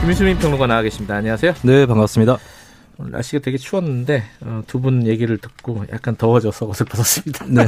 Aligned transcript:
김수민 0.00 0.38
평론가 0.38 0.66
나와 0.66 0.82
계십니다. 0.82 1.16
안녕하세요. 1.16 1.54
네, 1.62 1.86
반갑습니다. 1.86 2.38
오늘 2.98 3.12
날씨가 3.12 3.42
되게 3.42 3.58
추웠는데 3.58 4.24
어, 4.40 4.62
두분 4.66 5.06
얘기를 5.06 5.38
듣고 5.38 5.84
약간 5.92 6.16
더워져서 6.16 6.66
벗었습니다. 6.66 7.44
네. 7.48 7.66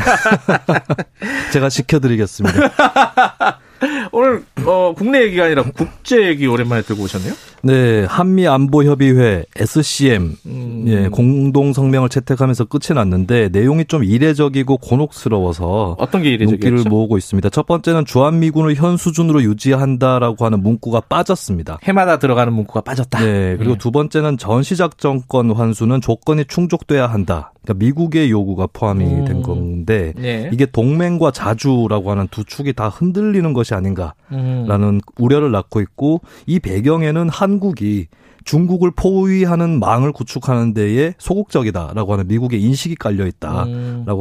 제가 1.53 1.69
지켜드리겠습니다. 1.69 3.59
오늘 4.13 4.45
어, 4.67 4.95
국내 4.97 5.23
얘기가 5.23 5.45
아니라 5.45 5.63
국제 5.63 6.27
얘기 6.27 6.47
오랜만에 6.47 6.83
들고 6.83 7.05
오셨네요. 7.05 7.33
네, 7.63 8.05
한미 8.05 8.49
안보 8.49 8.85
협의회 8.85 9.45
SCM 9.55 10.37
음. 10.47 10.85
예, 10.87 11.09
공동 11.09 11.73
성명을 11.73 12.09
채택하면서 12.09 12.65
끝이 12.65 12.95
났는데 12.95 13.51
내용이 13.51 13.85
좀 13.85 14.03
이례적이고 14.03 14.79
곤혹스러워서 14.79 15.97
어떤 15.99 16.23
게 16.23 16.31
눈길을 16.39 16.57
이례적이었죠? 16.57 16.89
모으고 16.89 17.19
있습니다. 17.19 17.51
첫 17.51 17.67
번째는 17.67 18.07
주한미군을 18.07 18.77
현 18.77 18.97
수준으로 18.97 19.43
유지한다라고 19.43 20.45
하는 20.45 20.63
문구가 20.63 21.01
빠졌습니다. 21.01 21.79
해마다 21.83 22.19
들어가는 22.19 22.53
문구가 22.53 22.81
빠졌다. 22.81 23.21
네, 23.21 23.57
그리고 23.59 23.73
예. 23.73 23.79
두 23.79 23.91
번째는 23.91 24.39
전시작전권 24.39 25.51
환수는 25.51 26.01
조건이 26.01 26.45
충족돼야 26.47 27.07
한다. 27.07 27.53
그러니까 27.63 27.85
미국의 27.85 28.31
요구가 28.31 28.69
포함이 28.73 29.05
음. 29.05 29.25
된 29.27 29.43
건데 29.81 30.13
네. 30.17 30.51
이게 30.53 30.67
동맹과 30.67 31.31
자주라고 31.33 32.11
하는 32.11 32.29
두 32.31 32.45
축이 32.45 32.73
다 32.73 32.89
흔들리는 32.89 33.53
것이 33.53 33.75
아닌가. 33.75 34.15
음. 34.33 34.65
라는 34.69 35.01
우려를 35.19 35.51
낳고 35.51 35.81
있고 35.81 36.21
이 36.47 36.59
배경에는 36.61 37.29
한국이 37.29 38.07
중국을 38.45 38.91
포위하는 38.97 39.79
망을 39.81 40.13
구축하는 40.13 40.73
데에 40.73 41.15
소극적이다라고 41.19 42.13
하는 42.15 42.27
미국의 42.29 42.63
인식이 42.63 42.95
깔려 42.97 43.27
있다라고 43.27 43.69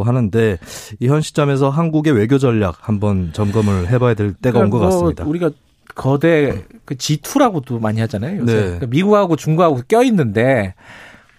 음. 0.02 0.08
하는데 0.08 0.58
이 1.00 1.08
현 1.08 1.22
시점에서 1.22 1.70
한국의 1.70 2.14
외교 2.14 2.38
전략 2.38 2.76
한번 2.88 3.32
점검을 3.34 3.88
해봐야 3.90 4.14
될 4.16 4.34
때가 4.34 4.60
온것 4.60 4.72
그러니까 4.72 4.78
뭐 4.78 5.00
같습니다. 5.00 5.26
우리가 5.26 5.52
거대 5.96 6.64
그 6.86 6.96
G2라고도 6.96 7.80
많이 7.80 8.00
하잖아요. 8.02 8.42
요새. 8.42 8.54
네. 8.54 8.62
그러니까 8.62 8.88
미국하고 8.88 9.36
중국하고 9.36 9.82
껴 9.88 10.04
있는데 10.04 10.76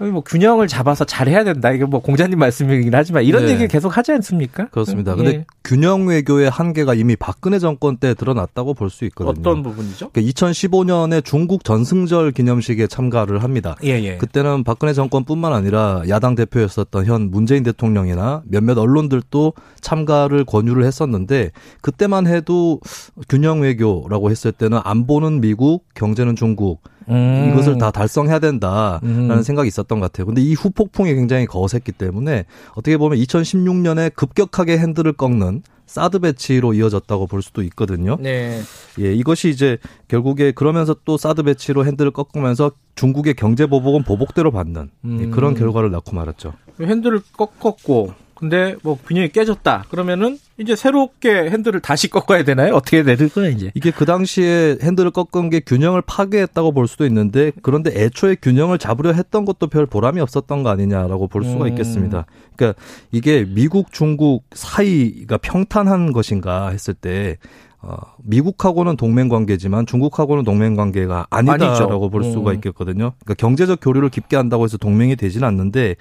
뭐 0.08 0.22
균형을 0.22 0.66
잡아서 0.68 1.04
잘해야 1.04 1.44
된다. 1.44 1.70
이게 1.72 1.84
뭐 1.84 2.00
공자님 2.00 2.38
말씀이긴 2.38 2.94
하지만 2.94 3.24
이런 3.24 3.46
네. 3.46 3.52
얘기 3.52 3.68
계속 3.68 3.96
하지 3.96 4.12
않습니까? 4.12 4.68
그렇습니다. 4.68 5.12
예. 5.12 5.16
근데 5.16 5.44
균형 5.64 6.06
외교의 6.06 6.50
한계가 6.50 6.94
이미 6.94 7.16
박근혜 7.16 7.58
정권 7.58 7.96
때 7.96 8.14
드러났다고 8.14 8.74
볼 8.74 8.90
수 8.90 9.04
있거든요. 9.06 9.30
어떤 9.30 9.62
부분이죠? 9.62 10.10
2015년에 10.10 11.24
중국 11.24 11.64
전승절 11.64 12.32
기념식에 12.32 12.86
참가를 12.88 13.42
합니다. 13.42 13.76
예, 13.84 13.90
예. 14.02 14.16
그때는 14.16 14.64
박근혜 14.64 14.92
정권뿐만 14.92 15.52
아니라 15.52 16.02
야당 16.08 16.34
대표였었던 16.34 17.06
현 17.06 17.30
문재인 17.30 17.62
대통령이나 17.62 18.42
몇몇 18.46 18.76
언론들도 18.78 19.52
참가를 19.80 20.44
권유를 20.44 20.84
했었는데 20.84 21.52
그때만 21.80 22.26
해도 22.26 22.80
균형 23.28 23.60
외교라고 23.60 24.30
했을 24.30 24.52
때는 24.52 24.80
안보는 24.82 25.40
미국, 25.40 25.84
경제는 25.94 26.36
중국 26.36 26.82
음. 27.08 27.50
이것을 27.52 27.78
다 27.78 27.90
달성해야 27.90 28.38
된다라는 28.38 29.30
음. 29.30 29.42
생각이 29.42 29.68
있었던 29.68 30.00
것 30.00 30.12
같아요. 30.12 30.26
근데 30.26 30.42
이 30.42 30.54
후폭풍이 30.54 31.14
굉장히 31.14 31.46
거셌기 31.46 31.92
때문에 31.92 32.44
어떻게 32.72 32.96
보면 32.96 33.18
2016년에 33.18 34.14
급격하게 34.14 34.78
핸들을 34.78 35.12
꺾는 35.14 35.62
사드 35.86 36.20
배치로 36.20 36.72
이어졌다고 36.72 37.26
볼 37.26 37.42
수도 37.42 37.64
있거든요. 37.64 38.16
네. 38.20 38.60
예, 39.00 39.12
이것이 39.12 39.48
이제 39.48 39.76
결국에 40.06 40.52
그러면서 40.52 40.94
또 41.04 41.16
사드 41.16 41.42
배치로 41.42 41.84
핸들을 41.84 42.12
꺾으면서 42.12 42.70
중국의 42.94 43.34
경제 43.34 43.66
보복은 43.66 44.04
보복대로 44.04 44.52
받는 44.52 44.82
예, 44.82 45.08
음. 45.08 45.30
그런 45.32 45.54
결과를 45.54 45.90
낳고 45.90 46.14
말았죠. 46.14 46.52
핸들을 46.80 47.22
꺾었고 47.36 48.14
근데 48.40 48.74
뭐 48.82 48.96
균형이 49.06 49.28
깨졌다. 49.28 49.84
그러면은 49.90 50.38
이제 50.56 50.74
새롭게 50.74 51.50
핸들을 51.50 51.78
다시 51.80 52.08
꺾어야 52.08 52.42
되나요? 52.42 52.74
어떻게 52.74 53.02
내릴 53.02 53.28
거야 53.28 53.48
이제? 53.50 53.70
이게 53.74 53.90
그 53.90 54.06
당시에 54.06 54.78
핸들을 54.82 55.10
꺾은 55.10 55.50
게 55.50 55.60
균형을 55.60 56.00
파괴했다고 56.00 56.72
볼 56.72 56.88
수도 56.88 57.04
있는데 57.04 57.52
그런데 57.60 57.92
애초에 57.94 58.36
균형을 58.40 58.78
잡으려 58.78 59.12
했던 59.12 59.44
것도 59.44 59.66
별 59.66 59.84
보람이 59.84 60.22
없었던 60.22 60.62
거 60.62 60.70
아니냐라고 60.70 61.28
볼 61.28 61.44
수가 61.44 61.64
음. 61.64 61.68
있겠습니다. 61.68 62.24
그러니까 62.56 62.80
이게 63.12 63.44
미국 63.46 63.92
중국 63.92 64.44
사이가 64.52 65.36
평탄한 65.36 66.12
것인가 66.12 66.70
했을 66.70 66.94
때 66.94 67.36
어, 67.82 67.96
미국하고는 68.24 68.96
동맹 68.96 69.30
관계지만 69.30 69.86
중국하고는 69.86 70.44
동맹 70.44 70.76
관계가 70.76 71.26
아니다라고 71.30 71.72
아니죠. 71.94 72.10
볼 72.10 72.24
수가 72.24 72.50
음. 72.50 72.54
있겠거든요. 72.56 73.12
그러니까 73.20 73.34
경제적 73.38 73.78
교류를 73.80 74.10
깊게 74.10 74.36
한다고 74.36 74.64
해서 74.64 74.76
동맹이 74.76 75.16
되지는 75.16 75.48
않는데 75.48 75.96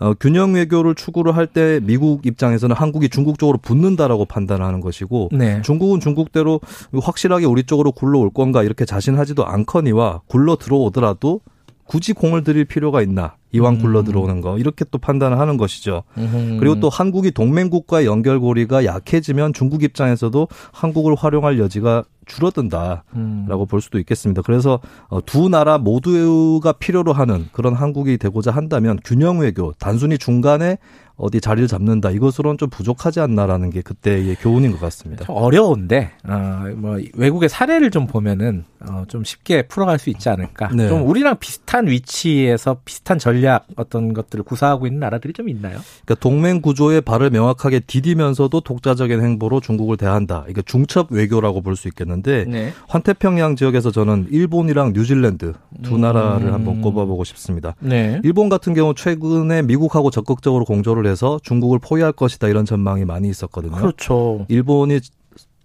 어, 0.00 0.14
균형 0.18 0.54
외교를 0.54 0.94
추구를 0.96 1.36
할 1.36 1.46
때 1.46 1.80
미국 1.82 2.26
입장에서는 2.26 2.74
한국이 2.76 3.08
중국 3.08 3.38
쪽으로 3.38 3.58
붙는다라고 3.58 4.24
판단하는 4.24 4.80
것이고 4.80 5.30
네. 5.32 5.62
중국은 5.62 6.00
중국대로 6.00 6.60
확실하게 7.00 7.46
우리 7.46 7.64
쪽으로 7.64 7.92
굴러올 7.92 8.30
건가 8.30 8.62
이렇게 8.62 8.84
자신하지도 8.84 9.44
않거니와 9.46 10.20
굴러 10.26 10.56
들어오더라도 10.56 11.40
굳이 11.86 12.12
공을 12.12 12.44
들일 12.44 12.66
필요가 12.66 13.02
있나 13.02 13.34
이왕 13.52 13.74
음. 13.74 13.78
굴러 13.80 14.02
들어오는 14.02 14.40
거 14.40 14.58
이렇게 14.58 14.84
또 14.90 14.98
판단을 14.98 15.38
하는 15.38 15.56
것이죠. 15.56 16.02
음흠. 16.18 16.58
그리고 16.58 16.80
또 16.80 16.88
한국이 16.88 17.30
동맹국과의 17.32 18.06
연결고리가 18.06 18.84
약해지면 18.84 19.52
중국 19.52 19.82
입장에서도 19.82 20.48
한국을 20.72 21.14
활용할 21.14 21.58
여지가 21.58 22.04
줄어든다라고 22.26 23.02
음. 23.14 23.66
볼 23.68 23.80
수도 23.80 23.98
있겠습니다. 23.98 24.42
그래서 24.42 24.78
어, 25.08 25.24
두 25.24 25.48
나라 25.48 25.78
모두가 25.78 26.72
필요로 26.72 27.12
하는 27.12 27.48
그런 27.52 27.74
한국이 27.74 28.18
되고자 28.18 28.52
한다면 28.52 28.98
균형 29.04 29.40
외교 29.40 29.72
단순히 29.78 30.16
중간에 30.16 30.78
어디 31.16 31.40
자리를 31.40 31.68
잡는다 31.68 32.10
이것으로는 32.10 32.56
좀 32.56 32.70
부족하지 32.70 33.20
않나라는 33.20 33.68
게 33.68 33.82
그때의 33.82 34.36
교훈인 34.36 34.72
것 34.72 34.80
같습니다. 34.80 35.26
좀 35.26 35.36
어려운데 35.36 36.12
어, 36.26 36.64
뭐 36.76 36.98
외국의 37.14 37.48
사례를 37.50 37.90
좀 37.90 38.06
보면은 38.06 38.64
어, 38.88 39.04
좀 39.06 39.22
쉽게 39.24 39.62
풀어갈 39.62 39.98
수 39.98 40.08
있지 40.08 40.30
않을까. 40.30 40.70
네. 40.74 40.88
좀 40.88 41.06
우리랑 41.06 41.38
비슷한 41.38 41.88
위치에서 41.88 42.78
비슷한 42.84 43.18
전략 43.18 43.39
어떤 43.76 44.12
것들을 44.12 44.44
구사하고 44.44 44.86
있는 44.86 45.00
나라들이 45.00 45.32
좀 45.32 45.48
있나요? 45.48 45.78
그러니까 46.04 46.14
동맹 46.20 46.60
구조의 46.60 47.00
발을 47.00 47.30
명확하게 47.30 47.80
디디면서도 47.80 48.60
독자적인 48.60 49.20
행보로 49.20 49.60
중국을 49.60 49.96
대한다. 49.96 50.44
이게 50.48 50.62
중첩 50.62 51.10
외교라고 51.10 51.62
볼 51.62 51.76
수 51.76 51.88
있겠는데 51.88 52.44
네. 52.46 52.72
환태평양 52.88 53.56
지역에서 53.56 53.90
저는 53.90 54.26
일본이랑 54.30 54.92
뉴질랜드 54.92 55.54
두 55.82 55.94
음. 55.94 56.00
나라를 56.00 56.52
한번 56.52 56.82
꼽아보고 56.82 57.24
싶습니다. 57.24 57.74
네. 57.80 58.20
일본 58.24 58.48
같은 58.48 58.74
경우 58.74 58.94
최근에 58.94 59.62
미국하고 59.62 60.10
적극적으로 60.10 60.64
공조를 60.64 61.06
해서 61.06 61.38
중국을 61.42 61.78
포위할 61.78 62.12
것이다 62.12 62.48
이런 62.48 62.64
전망이 62.66 63.04
많이 63.04 63.28
있었거든요. 63.30 63.76
그렇죠. 63.76 64.44
일본이 64.48 65.00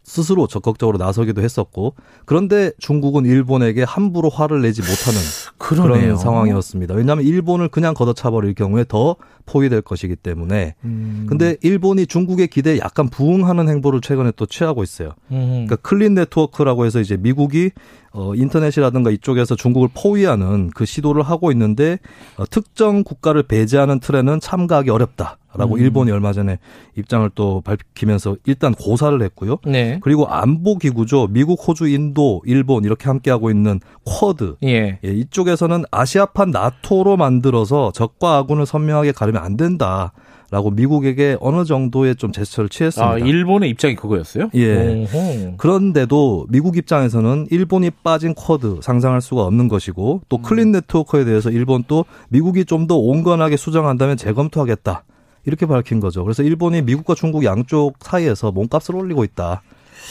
스스로 0.06 0.46
적극적으로 0.46 1.00
나서기도 1.00 1.42
했었고 1.42 1.96
그런데 2.26 2.72
중국은 2.78 3.26
일본에게 3.26 3.84
함부로 3.84 4.30
화를 4.30 4.62
내지 4.62 4.82
못하는 4.82 5.20
그러네요. 5.58 6.02
그런 6.02 6.18
상황이었습니다. 6.18 6.94
왜냐하면 6.94 7.26
일본을 7.26 7.70
그냥 7.70 7.96
걷어차버릴 7.96 8.54
경우에 8.54 8.86
더 8.88 9.16
포위될 9.48 9.82
것이기 9.82 10.16
때문에 10.16 10.76
음. 10.84 11.26
근데 11.28 11.58
일본이 11.62 12.06
중국의 12.06 12.48
기대에 12.48 12.78
약간 12.78 13.10
부응하는 13.10 13.68
행보를 13.68 14.02
최근에 14.02 14.32
또 14.36 14.46
취하고 14.46 14.84
있어요. 14.84 15.14
음. 15.32 15.66
그러니까 15.66 15.76
클린 15.78 16.14
네트워크라고 16.14 16.86
해서 16.86 17.00
이제 17.00 17.18
미국이 17.18 17.72
어 18.12 18.34
인터넷이라든가 18.36 19.10
이쪽에서 19.10 19.56
중국을 19.56 19.90
포위하는 19.94 20.69
그 20.69 20.86
시도를 20.86 21.24
하고 21.24 21.51
있는데 21.51 22.00
어, 22.38 22.46
특정 22.50 23.04
국가를 23.04 23.44
배제하는 23.44 24.00
틀에는 24.00 24.40
참가하기 24.40 24.90
어렵다 24.92 25.40
라고 25.57 25.75
음. 25.75 25.80
일본이 25.80 26.12
얼마 26.12 26.34
전에 26.34 26.60
입장을 26.96 27.30
또 27.36 27.62
밝히면서 27.62 28.38
일단 28.46 28.74
고사를 28.74 29.22
했고요. 29.22 29.57
네. 29.66 30.00
그리고 30.02 30.28
안보 30.28 30.78
기구죠. 30.78 31.28
미국, 31.30 31.66
호주, 31.68 31.88
인도, 31.88 32.42
일본 32.46 32.84
이렇게 32.84 33.06
함께 33.06 33.31
하고 33.31 33.50
있는 33.50 33.80
쿼드. 34.06 34.56
예. 34.63 35.00
예, 35.04 35.10
이쪽에서는 35.10 35.84
아시아판 35.92 36.52
나토로 36.52 37.18
만들어서 37.18 37.92
적과 37.92 38.38
아군을 38.38 38.66
선명하게 38.66 39.12
가르면 39.13 39.42
안 39.44 39.57
된다 39.57 40.13
라고 40.52 40.69
미국에게 40.69 41.38
어느 41.42 41.66
정도의 41.66 42.16
좀 42.16 42.31
제스처를 42.31 42.69
취했습니다. 42.69 43.13
아, 43.13 43.18
일본의 43.18 43.69
입장이 43.72 43.96
그거였어요? 43.96 44.50
예. 44.54 45.08
오호. 45.12 45.58
그런데도 45.58 46.46
미국 46.50 46.78
입장에서는 46.78 47.48
일본이 47.50 47.90
빠진 47.90 48.36
쿼드 48.36 48.80
상상할 48.84 49.22
수가 49.22 49.42
없는 49.44 49.68
것이고 49.68 50.22
또 50.30 50.38
클린 50.38 50.72
네트워크에 50.72 51.25
대해서 51.25 51.50
일본 51.50 51.84
또 51.88 52.06
미국이 52.30 52.63
좀 52.63 52.86
더 52.86 52.96
온건하게 52.98 53.58
수정한다면 53.58 54.16
재검토하겠다. 54.16 55.04
이렇게 55.45 55.65
밝힌 55.65 56.00
거죠. 56.00 56.24
그래서 56.24 56.44
일본이 56.44 56.81
미국과 56.81 57.15
중국 57.15 57.45
양쪽 57.45 57.94
사이에서 58.01 58.51
몸값을 58.51 58.95
올리고 58.95 59.24
있다. 59.24 59.62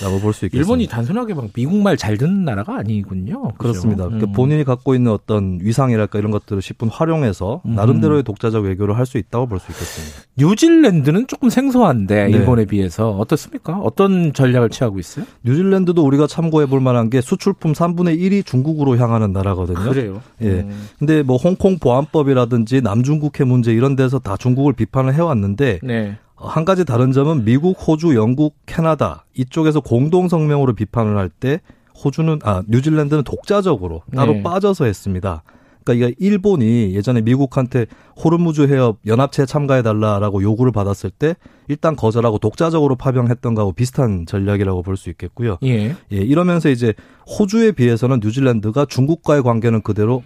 라고 0.02 0.18
볼 0.20 0.32
수 0.32 0.44
있겠습니다. 0.46 0.58
일본이 0.58 0.86
단순하게 0.88 1.34
막 1.34 1.52
미국 1.54 1.78
말 1.78 1.96
잘 1.96 2.16
듣는 2.18 2.44
나라가 2.44 2.76
아니군요. 2.78 3.52
그렇습니다. 3.58 4.06
음. 4.06 4.32
본인이 4.32 4.64
갖고 4.64 4.94
있는 4.94 5.12
어떤 5.12 5.58
위상이랄까 5.62 6.18
이런 6.18 6.30
것들을 6.32 6.60
10분 6.60 6.88
활용해서 6.90 7.62
음. 7.64 7.74
나름대로의 7.74 8.22
독자적 8.24 8.64
외교를 8.64 8.96
할 8.98 9.06
수 9.06 9.18
있다고 9.18 9.46
볼 9.46 9.60
수 9.60 9.70
있겠습니다. 9.70 10.22
뉴질랜드는 10.36 11.26
조금 11.28 11.50
생소한데 11.50 12.24
네. 12.24 12.30
일본에 12.30 12.64
비해서 12.64 13.10
어떻습니까? 13.10 13.78
어떤 13.78 14.32
전략을 14.32 14.70
취하고 14.70 14.98
있어요? 14.98 15.24
뉴질랜드도 15.44 16.02
우리가 16.04 16.26
참고해 16.26 16.66
볼 16.66 16.80
만한 16.80 17.10
게 17.10 17.20
수출품 17.20 17.72
3분의 17.72 18.18
1이 18.18 18.44
중국으로 18.46 18.96
향하는 18.96 19.32
나라거든요. 19.32 19.78
그래요. 19.90 20.20
예. 20.42 20.46
음. 20.46 20.88
근데 20.98 21.22
뭐 21.22 21.36
홍콩 21.36 21.78
보안법이라든지 21.78 22.80
남중국해 22.82 23.44
문제 23.44 23.72
이런 23.72 23.94
데서 23.96 24.18
다 24.18 24.36
중국을 24.36 24.72
비판을 24.72 25.14
해왔는데 25.14 25.80
네. 25.82 26.16
한 26.36 26.64
가지 26.64 26.84
다른 26.84 27.12
점은 27.12 27.44
미국, 27.44 27.76
호주, 27.86 28.14
영국, 28.16 28.56
캐나다 28.66 29.24
이쪽에서 29.34 29.80
공동 29.80 30.28
성명으로 30.28 30.74
비판을 30.74 31.16
할 31.16 31.28
때 31.28 31.60
호주는 32.04 32.40
아 32.42 32.62
뉴질랜드는 32.68 33.22
독자적으로 33.22 34.02
따로 34.14 34.32
네. 34.34 34.42
빠져서 34.42 34.84
했습니다. 34.84 35.42
그러니까 35.84 36.08
이게 36.08 36.16
일본이 36.18 36.94
예전에 36.94 37.20
미국한테 37.20 37.86
호르무즈 38.22 38.62
해협 38.62 38.98
연합체에 39.06 39.46
참가해 39.46 39.82
달라라고 39.82 40.42
요구를 40.42 40.72
받았을 40.72 41.10
때 41.10 41.36
일단 41.68 41.94
거절하고 41.94 42.38
독자적으로 42.38 42.96
파병했던 42.96 43.54
거하고 43.54 43.72
비슷한 43.72 44.26
전략이라고 44.26 44.82
볼 44.82 44.96
수 44.96 45.08
있겠고요. 45.10 45.58
예. 45.62 45.90
예, 45.90 46.16
이러면서 46.16 46.68
이제 46.70 46.94
호주에 47.38 47.72
비해서는 47.72 48.20
뉴질랜드가 48.22 48.86
중국과의 48.86 49.42
관계는 49.42 49.82
그대로 49.82 50.22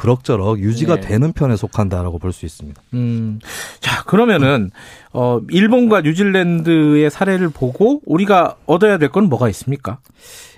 그- 0.00 0.06
그럭저럭 0.06 0.58
유지가 0.60 0.94
네. 0.96 1.00
되는 1.02 1.32
편에 1.32 1.56
속한다라고 1.56 2.18
볼 2.18 2.32
수 2.32 2.46
있습니다. 2.46 2.80
음. 2.94 3.38
자, 3.80 4.02
그러면은 4.04 4.70
어 5.12 5.40
일본과 5.50 6.00
뉴질랜드의 6.00 7.10
사례를 7.10 7.50
보고 7.50 8.00
우리가 8.06 8.56
얻어야 8.66 8.96
될 8.98 9.10
건 9.10 9.28
뭐가 9.28 9.48
있습니까? 9.50 9.98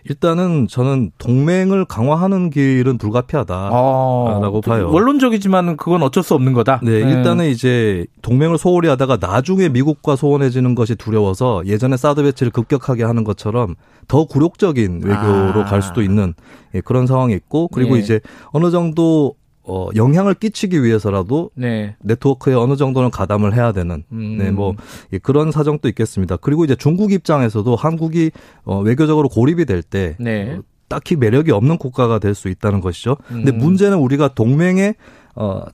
일단은 0.09 0.67
저는 0.69 1.13
동맹을 1.19 1.85
강화하는 1.85 2.51
길은 2.51 2.99
불가피하다. 2.99 3.71
어, 3.73 4.41
라고 4.43 4.61
봐요. 4.61 4.91
원론적이지만 4.91 5.77
그건 5.77 6.03
어쩔 6.03 6.23
수 6.23 6.35
없는 6.35 6.53
거다. 6.53 6.81
네, 6.83 6.91
일단은 6.99 7.47
이제 7.47 8.05
동맹을 8.23 8.59
소홀히 8.59 8.89
하다가 8.89 9.19
나중에 9.21 9.69
미국과 9.69 10.17
소원해지는 10.17 10.75
것이 10.75 10.97
두려워서 10.97 11.63
예전에 11.67 11.97
사드 11.97 12.23
배치를 12.23 12.51
급격하게 12.51 13.05
하는 13.05 13.23
것처럼 13.23 13.77
더 14.09 14.25
굴욕적인 14.25 15.03
외교로 15.05 15.63
아. 15.63 15.65
갈 15.65 15.83
수도 15.83 16.03
있는 16.03 16.35
예, 16.75 16.81
그런 16.81 17.07
상황이 17.07 17.35
있고 17.35 17.69
그리고 17.69 17.97
예. 17.97 18.01
이제 18.01 18.21
어느 18.47 18.71
정도 18.71 19.35
어, 19.65 19.89
영향을 19.95 20.35
끼치기 20.35 20.83
위해서라도 20.83 21.51
네. 21.55 21.97
네트워크에 22.01 22.55
어느 22.55 22.77
정도는 22.77 23.11
가담을 23.11 23.55
해야 23.55 23.73
되는 23.73 24.05
음. 24.13 24.39
네, 24.39 24.51
뭐 24.51 24.75
예, 25.13 25.19
그런 25.19 25.53
사정도 25.53 25.89
있겠습니다. 25.89 26.37
그리고 26.37 26.65
이제 26.65 26.75
중국 26.75 27.13
입장에서도 27.13 27.75
한국이 27.77 28.31
어, 28.65 28.81
외교적으로 28.81 29.29
고립이 29.29 29.65
될때 29.65 30.17
네. 30.19 30.57
어, 30.59 30.63
딱히 30.89 31.17
매력이 31.17 31.53
없는 31.53 31.79
국가가 31.79 32.19
될 32.19 32.35
수 32.35 32.49
있다는 32.49 32.81
것이죠. 32.81 33.17
근데 33.29 33.53
음. 33.53 33.59
문제는 33.59 33.99
우리가 33.99 34.29
동맹의 34.29 34.95
어, 35.37 35.65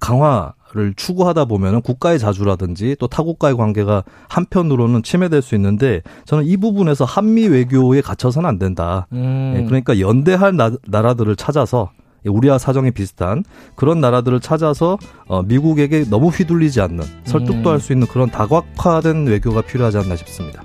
강화 0.00 0.54
를 0.74 0.92
추구하다 0.96 1.44
보면은 1.44 1.80
국가의 1.82 2.18
자주라든지 2.18 2.96
또 2.98 3.06
타국과의 3.06 3.56
관계가 3.56 4.02
한편으로는 4.28 5.04
침해될 5.04 5.40
수 5.40 5.54
있는데 5.54 6.02
저는 6.24 6.46
이 6.46 6.56
부분에서 6.56 7.04
한미 7.04 7.46
외교에 7.46 8.00
갇혀서는 8.00 8.48
안 8.48 8.58
된다. 8.58 9.06
음. 9.12 9.54
예, 9.56 9.62
그러니까 9.62 10.00
연대할 10.00 10.56
나, 10.56 10.72
나라들을 10.88 11.36
찾아서 11.36 11.92
예, 11.92 12.03
우리와 12.26 12.58
사정이 12.58 12.90
비슷한 12.92 13.44
그런 13.74 14.00
나라들을 14.00 14.40
찾아서 14.40 14.98
어, 15.26 15.42
미국에게 15.42 16.04
너무 16.08 16.28
휘둘리지 16.28 16.80
않는 16.80 17.04
설득도 17.24 17.70
음. 17.70 17.72
할수 17.74 17.92
있는 17.92 18.06
그런 18.06 18.30
다각화된 18.30 19.26
외교가 19.26 19.60
필요하지 19.62 19.98
않나 19.98 20.16
싶습니다. 20.16 20.62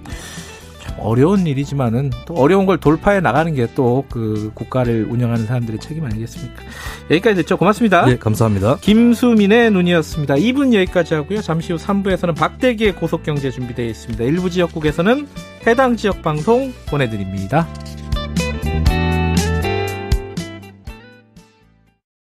참 0.82 0.96
어려운 1.00 1.46
일이지만은 1.46 2.10
또 2.26 2.34
어려운 2.36 2.66
걸 2.66 2.78
돌파해 2.80 3.20
나가는 3.20 3.54
게 3.54 3.68
또 3.76 4.06
그 4.10 4.52
국가를 4.56 5.08
운영하는 5.10 5.46
사람들의 5.46 5.80
책임 5.80 6.06
아니겠습니까? 6.06 6.64
여기까지 7.12 7.36
듣죠. 7.38 7.58
고맙습니다. 7.58 8.10
예, 8.10 8.18
감사합니다. 8.18 8.78
김수민의 8.82 9.72
눈이었습니다. 9.72 10.36
2분 10.36 10.74
여기까지 10.74 11.14
하고요. 11.16 11.42
잠시 11.42 11.74
후 11.74 11.78
3부에서는 11.80 12.36
박대기의 12.36 12.96
고속경제 12.96 13.52
준비되어 13.52 13.86
있습니다. 13.86 14.24
일부 14.24 14.50
지역국에서는 14.50 15.28
해당 15.68 15.96
지역 15.96 16.22
방송 16.22 16.74
보내드립니다. 16.88 17.68